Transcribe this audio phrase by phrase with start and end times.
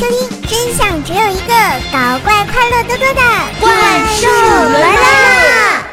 [0.00, 0.16] 收听，
[0.48, 1.52] 真相只有一个，
[1.92, 3.20] 搞怪快乐多多的
[3.60, 3.70] 怪
[4.16, 4.26] 兽
[4.72, 5.84] 来啦！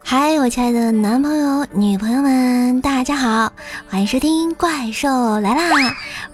[0.00, 3.52] 嗨，我亲爱的男朋友、女朋友们，大家好，
[3.88, 5.70] 欢迎收听《怪兽来啦》，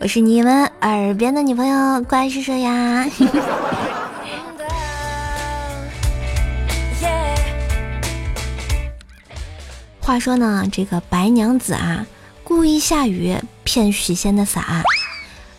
[0.01, 3.07] 我是你们耳边的女朋友怪兽兽呀。
[10.05, 12.07] 话说呢，这个白娘子啊，
[12.45, 14.85] 故意下雨骗许仙的伞，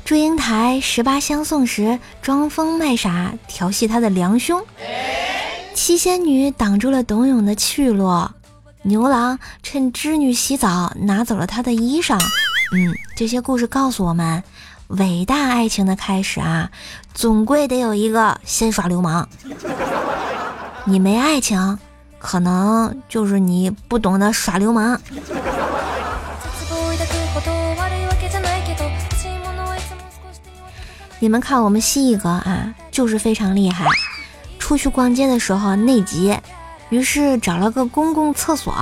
[0.05, 4.63] 祝英台十八相送时装疯卖傻调戏他的良兄。
[5.73, 8.29] 七仙女挡住了董永的去路，
[8.83, 12.15] 牛郎趁织女洗澡拿走了她的衣裳。
[12.71, 14.43] 嗯，这些故事告诉我们，
[14.89, 16.69] 伟大爱情的开始啊，
[17.15, 19.27] 总归得有一个先耍流氓。
[20.85, 21.79] 你没爱情，
[22.25, 24.99] 可能就是你不懂得耍流氓。
[31.19, 33.85] 你们看我们蜥蜴哥啊，就是非常厉害。
[34.57, 36.35] 出去逛街的时候内急，
[36.89, 38.73] 于是找了个公共厕所，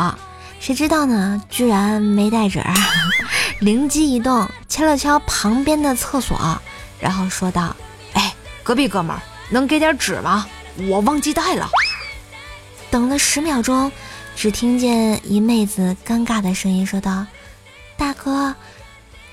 [0.61, 1.44] 谁知道呢？
[1.50, 2.63] 居然没带纸，
[3.59, 6.57] 灵机一动，敲了敲旁边的厕所，
[6.97, 7.75] 然后说道
[8.16, 10.47] ：“哎，隔壁哥们儿，能给点纸吗？
[10.88, 11.69] 我忘记带了。”
[12.94, 13.91] 等了十秒钟，
[14.36, 17.25] 只听见一妹子尴尬的声音说道
[17.97, 18.53] ：“大哥，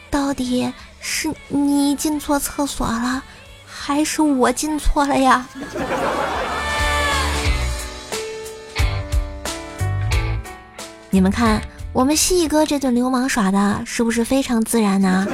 [0.08, 3.22] 到底是你进错厕所了，
[3.66, 5.46] 还是我进错了呀？”
[11.10, 11.60] 你们看，
[11.92, 15.26] 我们蜥蜴哥这顿流氓耍的是不是非常自然呢？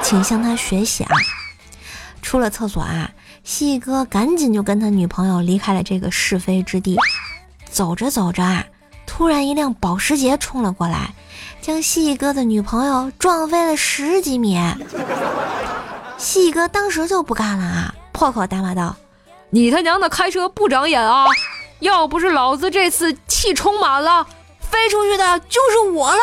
[0.00, 1.10] 请向他学习啊！
[2.22, 3.10] 出了厕所啊，
[3.42, 6.96] 蜥蜴哥赶紧就跟他女朋友离开了这个是非之地。
[7.74, 8.64] 走着走着啊，
[9.04, 11.12] 突然一辆保时捷冲了过来，
[11.60, 14.56] 将蜥蜴哥的女朋友撞飞了十几米。
[16.16, 18.94] 蜥蜴哥当时就不干了啊，破口大骂道
[19.50, 21.26] ：“你他娘的开车不长眼啊！
[21.80, 24.24] 要不是老子这次气充满了！”
[24.70, 26.20] 飞出去的就是我了。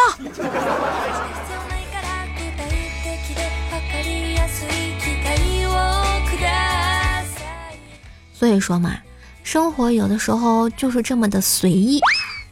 [8.34, 8.96] 所以说嘛，
[9.44, 12.00] 生活有的时候就是这么的随意，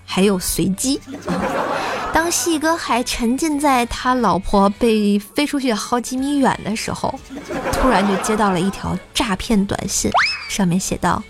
[0.06, 1.00] 还有随机。
[2.12, 7.14] 当细哥还沉浸在他老婆被飞出去好几米远的时候，
[7.72, 10.12] 突然就接到了一条诈骗短信，
[10.50, 11.24] 上面写道：“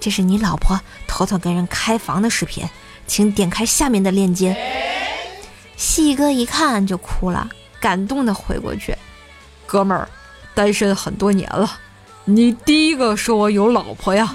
[0.00, 2.64] 这是你老婆偷偷跟人开房的视频。”
[3.08, 4.54] 请点开下面的链接。
[5.78, 7.48] 细哥一看就哭了，
[7.80, 8.94] 感动的回过去
[9.64, 10.06] ：“哥们儿，
[10.54, 11.78] 单身很多年了，
[12.26, 14.30] 你第一个说我有老婆呀。”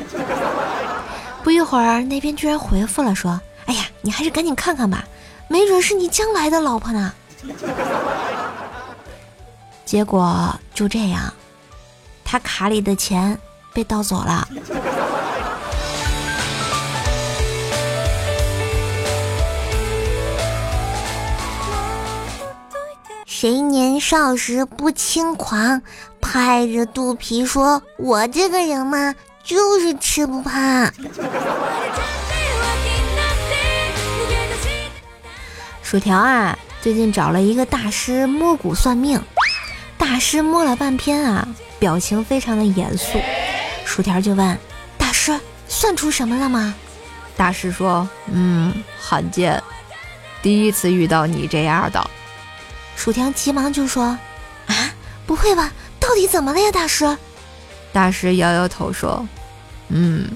[1.43, 5.03] 不一会儿，那边居然回复了说：“哎呀，你还是赶紧看看吧，
[5.49, 7.13] 没准是你将来的老婆呢。”
[9.83, 11.33] 结果就这样，
[12.23, 13.37] 他卡里的钱
[13.73, 14.47] 被盗走了。
[23.25, 25.81] 谁年少时不轻狂，
[26.21, 30.91] 拍着肚皮说：“我这个人嘛，就是吃不胖。
[35.83, 39.21] ”薯条啊，最近找了一个大师摸骨算命，
[39.97, 43.21] 大师摸了半天啊，表情非常的严肃。
[43.85, 44.57] 薯条就问
[44.97, 45.39] 大师
[45.69, 46.73] ：“算出什么了吗？”
[47.37, 49.61] 大师说：“嗯，罕见，
[50.41, 52.09] 第一次遇到你这样的。”
[52.95, 54.17] 薯条急忙就说
[54.65, 54.91] ：“啊，
[55.27, 55.71] 不会吧？
[55.99, 57.17] 到底怎么了呀，大师？”
[57.93, 59.27] 大师摇摇头说
[59.95, 60.27] ：“嗯，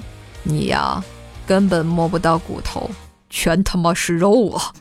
[0.44, 1.02] 你呀，
[1.44, 2.88] 根本摸不到骨头，
[3.28, 4.72] 全他妈是肉啊！”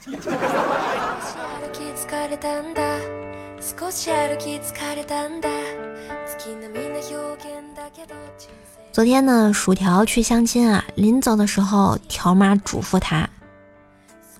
[8.91, 13.27] 昨天呢，薯条去相亲啊，临走的时候，条妈嘱咐他：“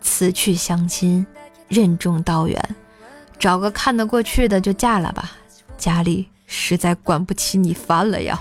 [0.02, 1.26] 此去相亲，
[1.68, 2.64] 任重道远。”
[3.40, 5.32] 找个看得过去的就嫁了吧，
[5.80, 8.40] 家里实在管不起你烦了呀。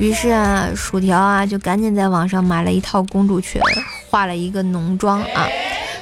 [0.00, 3.60] 于是啊，薯条啊就赶紧在网上买了一套公主裙，
[4.08, 5.46] 化了一个浓妆啊，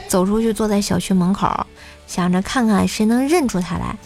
[0.06, 1.67] 走出去坐在小区门口，
[2.06, 3.97] 想着看看谁能认出她来。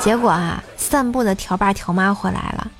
[0.00, 2.70] 结果啊，散步的条爸条妈回来了，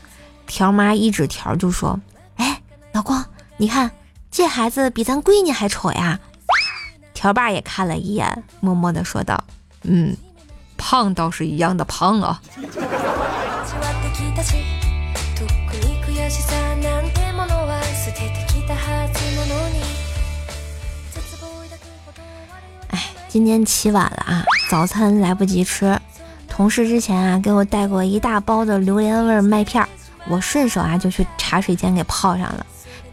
[0.47, 1.99] 条妈一指条就说
[2.37, 2.61] ：“哎，
[2.93, 3.25] 老公，
[3.57, 3.91] 你看
[4.31, 6.21] 这孩子比咱闺女还丑呀。”
[7.15, 9.43] 条爸也看了一眼，默默的说道
[9.85, 10.15] ：“嗯，
[10.77, 12.43] 胖倒是一样的胖啊。”
[22.89, 26.01] 哎，今天起晚了啊，早餐来不及吃。
[26.49, 29.87] 同事之前啊给我带过一大包的榴莲味麦片，
[30.27, 32.65] 我顺手啊就去茶水间给泡上了，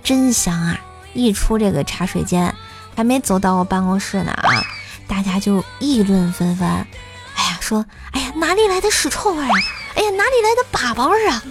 [0.02, 0.80] 真香啊！
[1.13, 2.56] 一出这个茶水间，
[2.96, 4.63] 还没走到我办公室呢啊，
[5.06, 6.66] 大家就议论纷纷。
[6.69, 9.50] 哎呀，说，哎呀，哪里来的屎臭味啊？
[9.96, 11.44] 哎呀，哪里来的粑粑味啊？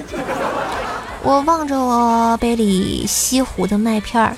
[1.23, 4.37] 我望着我杯里西湖的麦片儿，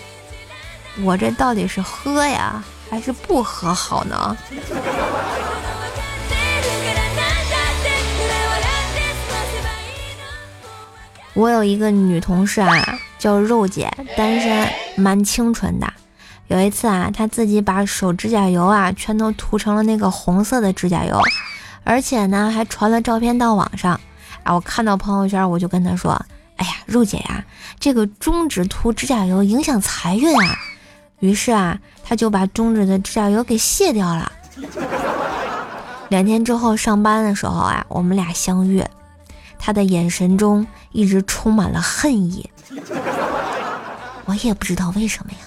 [1.02, 4.36] 我这到底是喝呀，还是不喝好呢？
[11.34, 15.90] 我有一个女同事啊，叫肉姐，单身，蛮清纯的。
[16.48, 21.18] 有一次啊，她自己把手指甲油啊全都涂成了那个红色的指甲油，
[21.84, 23.98] 而且呢还传了照片到网上。
[24.42, 26.20] 啊，我看到朋友圈，我就跟她说
[26.62, 27.44] ：“哎呀，肉姐呀，
[27.80, 30.56] 这个中指涂指甲油影响财运啊。”
[31.18, 34.30] 于是啊，她就把中指的指甲油给卸掉了。
[36.08, 38.84] 两天之后上班的时候啊，我们俩相遇。
[39.58, 42.48] 他的眼神中一直充满了恨意，
[44.26, 45.38] 我也不知道为什么呀。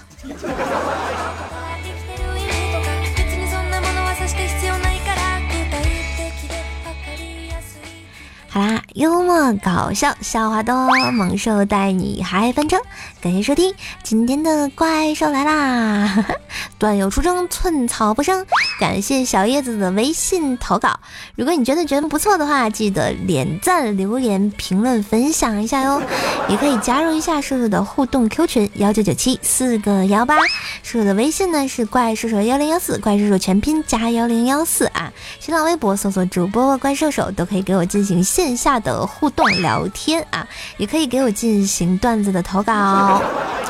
[8.96, 12.78] 幽默搞笑笑话多，猛兽带你嗨翻车。
[13.20, 16.24] 感谢收听今天的怪兽来啦！
[16.78, 18.46] 段友出征，寸草不生。
[18.80, 20.98] 感谢小叶子的微信投稿。
[21.34, 26.00] 如果你觉得节目不错的话，记得点赞、留言、评论、分享一下哟。
[26.48, 30.38] 也可以加入一下叔叔的互动 Q 群幺九九七四个幺八。
[30.82, 35.12] 叔叔的微信呢是怪兽兽幺零幺四，怪兽兽全拼加幺零幺四啊。
[35.38, 38.24] 新浪微博搜索主播怪兽手都可以给我进行。
[38.24, 40.46] 线下的互动聊天啊，
[40.76, 43.20] 也可以给我进行段子的投稿，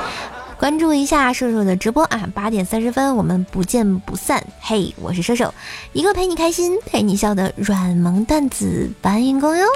[0.60, 4.44] 关注一下瘦瘦的直播啊，八点三十分我们不见不散。
[4.60, 5.54] 嘿，我是瘦瘦，
[5.94, 9.66] 一个陪你开心、陪你笑的软萌段子搬运工哟。